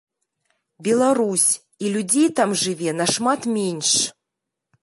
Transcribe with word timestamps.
Беларусь, 0.87 1.43
і 1.85 1.93
людзей 1.97 2.27
там 2.39 2.57
жыве 2.65 2.97
нашмат 3.03 3.41
менш! 3.59 3.89